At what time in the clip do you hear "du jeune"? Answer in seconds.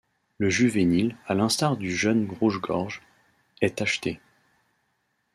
1.77-2.27